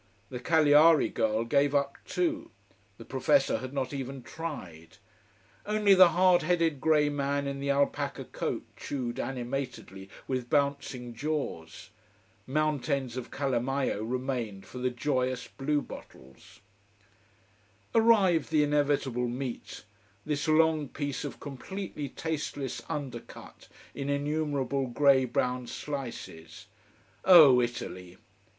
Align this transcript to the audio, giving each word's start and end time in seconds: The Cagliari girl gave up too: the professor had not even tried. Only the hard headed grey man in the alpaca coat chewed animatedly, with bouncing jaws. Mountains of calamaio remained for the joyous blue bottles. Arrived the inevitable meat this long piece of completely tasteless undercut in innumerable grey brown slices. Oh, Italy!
The 0.31 0.39
Cagliari 0.39 1.09
girl 1.09 1.45
gave 1.45 1.75
up 1.75 1.95
too: 2.05 2.49
the 2.97 3.05
professor 3.05 3.59
had 3.59 3.71
not 3.71 3.93
even 3.93 4.23
tried. 4.23 4.97
Only 5.63 5.93
the 5.93 6.07
hard 6.09 6.41
headed 6.41 6.81
grey 6.81 7.07
man 7.07 7.45
in 7.45 7.59
the 7.59 7.69
alpaca 7.69 8.25
coat 8.25 8.63
chewed 8.75 9.19
animatedly, 9.19 10.09
with 10.27 10.49
bouncing 10.49 11.13
jaws. 11.13 11.91
Mountains 12.47 13.15
of 13.15 13.29
calamaio 13.29 14.01
remained 14.03 14.65
for 14.65 14.79
the 14.79 14.89
joyous 14.89 15.47
blue 15.47 15.83
bottles. 15.83 16.61
Arrived 17.93 18.49
the 18.49 18.63
inevitable 18.63 19.27
meat 19.27 19.83
this 20.25 20.47
long 20.47 20.87
piece 20.89 21.23
of 21.23 21.39
completely 21.39 22.09
tasteless 22.09 22.81
undercut 22.89 23.67
in 23.93 24.09
innumerable 24.09 24.87
grey 24.87 25.25
brown 25.25 25.67
slices. 25.67 26.65
Oh, 27.23 27.61
Italy! 27.61 28.17